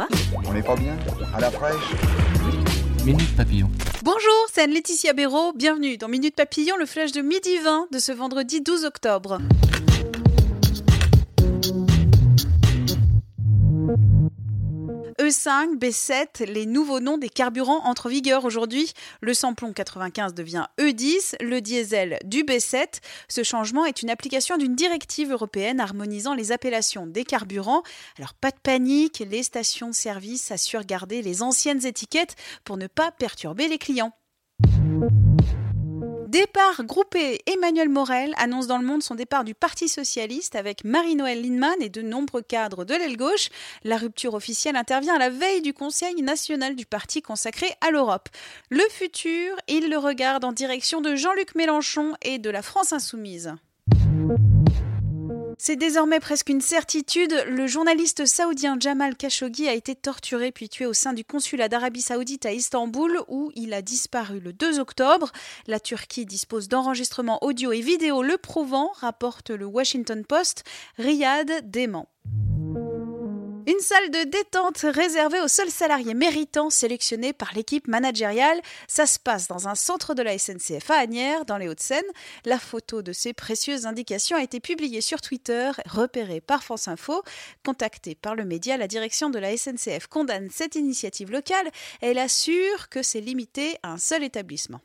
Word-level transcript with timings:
Quoi 0.00 0.08
On 0.46 0.54
n'est 0.54 0.62
pas 0.62 0.76
bien 0.76 0.96
À 1.34 1.40
la 1.40 1.50
fraîche 1.50 1.74
Minute 3.04 3.36
Papillon. 3.36 3.70
Bonjour, 4.02 4.46
c'est 4.50 4.62
Anne-Laetitia 4.62 5.12
Béraud. 5.12 5.52
Bienvenue 5.54 5.98
dans 5.98 6.08
Minute 6.08 6.34
Papillon, 6.34 6.76
le 6.78 6.86
flash 6.86 7.12
de 7.12 7.20
midi 7.20 7.58
20 7.62 7.88
de 7.92 7.98
ce 7.98 8.12
vendredi 8.12 8.62
12 8.62 8.86
octobre. 8.86 9.38
E5, 15.30 15.78
B7, 15.78 16.44
les 16.44 16.66
nouveaux 16.66 16.98
noms 16.98 17.16
des 17.16 17.28
carburants 17.28 17.84
entrent 17.84 18.06
en 18.06 18.08
vigueur 18.08 18.44
aujourd'hui. 18.44 18.92
Le 19.20 19.32
samplon 19.32 19.72
95 19.72 20.34
devient 20.34 20.66
E10, 20.80 21.36
le 21.40 21.60
diesel 21.60 22.18
du 22.24 22.42
B7. 22.42 22.98
Ce 23.28 23.44
changement 23.44 23.84
est 23.84 24.02
une 24.02 24.10
application 24.10 24.56
d'une 24.56 24.74
directive 24.74 25.30
européenne 25.30 25.78
harmonisant 25.78 26.34
les 26.34 26.50
appellations 26.50 27.06
des 27.06 27.22
carburants. 27.22 27.84
Alors 28.18 28.34
pas 28.34 28.50
de 28.50 28.58
panique, 28.60 29.22
les 29.30 29.44
stations-service 29.44 30.50
assurent 30.50 30.84
garder 30.84 31.22
les 31.22 31.42
anciennes 31.42 31.86
étiquettes 31.86 32.34
pour 32.64 32.76
ne 32.76 32.88
pas 32.88 33.12
perturber 33.12 33.68
les 33.68 33.78
clients. 33.78 34.12
Départ 36.30 36.84
groupé, 36.84 37.40
Emmanuel 37.46 37.88
Morel 37.88 38.34
annonce 38.36 38.68
dans 38.68 38.78
le 38.78 38.86
monde 38.86 39.02
son 39.02 39.16
départ 39.16 39.42
du 39.42 39.52
Parti 39.52 39.88
socialiste 39.88 40.54
avec 40.54 40.84
Marie-Noël 40.84 41.42
Lindemann 41.42 41.82
et 41.82 41.88
de 41.88 42.02
nombreux 42.02 42.42
cadres 42.42 42.84
de 42.84 42.94
l'aile 42.94 43.16
gauche. 43.16 43.48
La 43.82 43.96
rupture 43.96 44.34
officielle 44.34 44.76
intervient 44.76 45.16
à 45.16 45.18
la 45.18 45.28
veille 45.28 45.60
du 45.60 45.74
Conseil 45.74 46.22
national 46.22 46.76
du 46.76 46.86
parti 46.86 47.20
consacré 47.20 47.66
à 47.80 47.90
l'Europe. 47.90 48.28
Le 48.68 48.88
futur, 48.90 49.56
il 49.66 49.90
le 49.90 49.98
regarde 49.98 50.44
en 50.44 50.52
direction 50.52 51.00
de 51.00 51.16
Jean-Luc 51.16 51.56
Mélenchon 51.56 52.14
et 52.22 52.38
de 52.38 52.48
la 52.48 52.62
France 52.62 52.92
insoumise. 52.92 53.52
C'est 55.62 55.76
désormais 55.76 56.20
presque 56.20 56.48
une 56.48 56.62
certitude, 56.62 57.34
le 57.46 57.66
journaliste 57.66 58.24
saoudien 58.24 58.78
Jamal 58.80 59.14
Khashoggi 59.14 59.68
a 59.68 59.74
été 59.74 59.94
torturé 59.94 60.52
puis 60.52 60.70
tué 60.70 60.86
au 60.86 60.94
sein 60.94 61.12
du 61.12 61.22
consulat 61.22 61.68
d'Arabie 61.68 62.00
saoudite 62.00 62.46
à 62.46 62.52
Istanbul 62.52 63.20
où 63.28 63.52
il 63.54 63.74
a 63.74 63.82
disparu 63.82 64.40
le 64.40 64.54
2 64.54 64.78
octobre. 64.78 65.30
La 65.66 65.78
Turquie 65.78 66.24
dispose 66.24 66.68
d'enregistrements 66.68 67.44
audio 67.44 67.72
et 67.72 67.82
vidéo 67.82 68.22
le 68.22 68.38
prouvant, 68.38 68.92
rapporte 68.94 69.50
le 69.50 69.66
Washington 69.66 70.24
Post. 70.24 70.64
Riyad 70.96 71.70
dément. 71.70 72.08
Une 73.66 73.80
salle 73.80 74.10
de 74.10 74.24
détente 74.24 74.78
réservée 74.78 75.40
aux 75.40 75.48
seuls 75.48 75.70
salariés 75.70 76.14
méritants 76.14 76.70
sélectionnés 76.70 77.32
par 77.32 77.52
l'équipe 77.54 77.88
managériale. 77.88 78.60
Ça 78.88 79.06
se 79.06 79.18
passe 79.18 79.48
dans 79.48 79.68
un 79.68 79.74
centre 79.74 80.14
de 80.14 80.22
la 80.22 80.38
SNCF 80.38 80.90
à 80.90 80.94
Agnières, 80.94 81.44
dans 81.44 81.58
les 81.58 81.68
Hauts-de-Seine. 81.68 82.04
La 82.44 82.58
photo 82.58 83.02
de 83.02 83.12
ces 83.12 83.32
précieuses 83.32 83.86
indications 83.86 84.36
a 84.36 84.42
été 84.42 84.60
publiée 84.60 85.00
sur 85.00 85.20
Twitter, 85.20 85.70
repérée 85.86 86.40
par 86.40 86.62
France 86.62 86.88
Info. 86.88 87.22
Contactée 87.64 88.14
par 88.14 88.34
le 88.34 88.44
média, 88.44 88.76
la 88.76 88.88
direction 88.88 89.30
de 89.30 89.38
la 89.38 89.56
SNCF 89.56 90.06
condamne 90.06 90.48
cette 90.50 90.74
initiative 90.74 91.30
locale. 91.30 91.70
Elle 92.00 92.18
assure 92.18 92.88
que 92.88 93.02
c'est 93.02 93.20
limité 93.20 93.76
à 93.82 93.92
un 93.92 93.98
seul 93.98 94.24
établissement. 94.24 94.80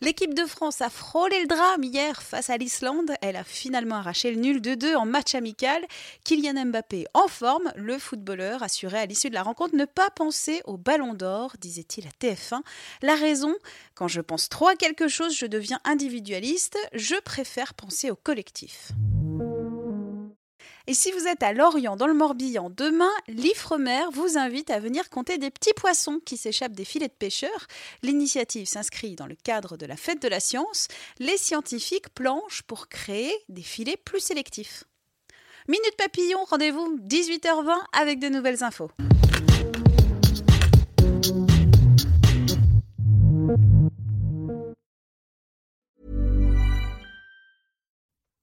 L'équipe 0.00 0.34
de 0.34 0.44
France 0.46 0.80
a 0.80 0.90
frôlé 0.90 1.40
le 1.40 1.46
drame 1.46 1.82
hier 1.82 2.22
face 2.22 2.50
à 2.50 2.56
l'Islande. 2.56 3.12
Elle 3.20 3.36
a 3.36 3.44
finalement 3.44 3.96
arraché 3.96 4.30
le 4.30 4.40
nul 4.40 4.60
de 4.60 4.74
2 4.74 4.94
en 4.94 5.06
match 5.06 5.34
amical. 5.34 5.84
Kylian 6.24 6.66
Mbappé 6.66 7.06
en 7.14 7.28
forme, 7.28 7.72
le 7.76 7.98
footballeur 7.98 8.62
assurait 8.62 9.00
à 9.00 9.06
l'issue 9.06 9.28
de 9.28 9.34
la 9.34 9.42
rencontre 9.42 9.76
ne 9.76 9.84
pas 9.84 10.10
penser 10.10 10.62
au 10.64 10.76
ballon 10.76 11.14
d'or, 11.14 11.54
disait-il 11.60 12.06
à 12.06 12.10
TF1. 12.20 12.60
La 13.02 13.14
raison, 13.14 13.54
quand 13.94 14.08
je 14.08 14.20
pense 14.20 14.48
trop 14.48 14.68
à 14.68 14.76
quelque 14.76 15.08
chose, 15.08 15.36
je 15.36 15.46
deviens 15.46 15.80
individualiste, 15.84 16.78
je 16.92 17.16
préfère 17.20 17.74
penser 17.74 18.10
au 18.10 18.16
collectif. 18.16 18.92
Et 20.86 20.94
si 20.94 21.12
vous 21.12 21.26
êtes 21.26 21.42
à 21.42 21.52
Lorient, 21.52 21.96
dans 21.96 22.06
le 22.06 22.14
Morbihan, 22.14 22.70
demain, 22.70 23.10
l'Ifremer 23.28 24.02
vous 24.12 24.38
invite 24.38 24.70
à 24.70 24.80
venir 24.80 25.10
compter 25.10 25.38
des 25.38 25.50
petits 25.50 25.74
poissons 25.74 26.20
qui 26.24 26.36
s'échappent 26.36 26.72
des 26.72 26.84
filets 26.84 27.08
de 27.08 27.12
pêcheurs. 27.12 27.66
L'initiative 28.02 28.66
s'inscrit 28.66 29.14
dans 29.14 29.26
le 29.26 29.36
cadre 29.36 29.76
de 29.76 29.86
la 29.86 29.96
fête 29.96 30.22
de 30.22 30.28
la 30.28 30.40
science. 30.40 30.88
Les 31.18 31.36
scientifiques 31.36 32.08
planchent 32.10 32.62
pour 32.62 32.88
créer 32.88 33.34
des 33.48 33.62
filets 33.62 33.98
plus 34.04 34.20
sélectifs. 34.20 34.84
Minute 35.68 35.96
Papillon, 35.96 36.44
rendez-vous 36.44 36.98
18h20 37.06 37.76
avec 37.92 38.18
de 38.18 38.28
nouvelles 38.28 38.64
infos. 38.64 38.90